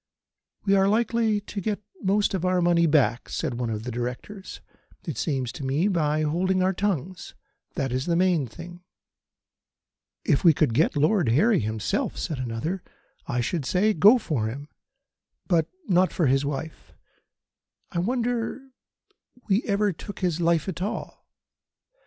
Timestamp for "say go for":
13.63-14.47